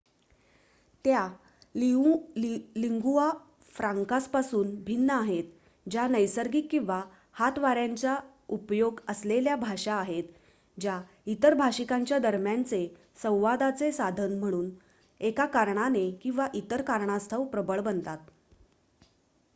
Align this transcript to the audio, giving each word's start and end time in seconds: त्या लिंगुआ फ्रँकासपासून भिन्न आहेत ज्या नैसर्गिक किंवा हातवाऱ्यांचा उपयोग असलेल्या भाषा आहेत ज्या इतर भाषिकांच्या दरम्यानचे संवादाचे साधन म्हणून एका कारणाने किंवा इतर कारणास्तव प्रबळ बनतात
त्या 1.05 1.27
लिंगुआ 1.75 3.29
फ्रँकासपासून 3.75 4.73
भिन्न 4.83 5.09
आहेत 5.09 5.51
ज्या 5.87 6.07
नैसर्गिक 6.07 6.67
किंवा 6.71 6.99
हातवाऱ्यांचा 7.33 8.15
उपयोग 8.49 8.99
असलेल्या 9.07 9.55
भाषा 9.55 9.95
आहेत 9.95 10.31
ज्या 10.77 10.99
इतर 11.25 11.53
भाषिकांच्या 11.53 12.17
दरम्यानचे 12.19 12.85
संवादाचे 13.23 13.91
साधन 13.91 14.37
म्हणून 14.39 14.69
एका 15.21 15.45
कारणाने 15.47 16.09
किंवा 16.21 16.47
इतर 16.53 16.81
कारणास्तव 16.81 17.43
प्रबळ 17.45 17.81
बनतात 17.81 18.17